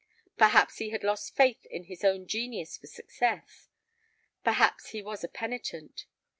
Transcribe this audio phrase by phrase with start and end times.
[0.35, 3.69] Perhaps he had lost faith in his own genius for success.
[4.43, 6.07] Perhaps he was penitent.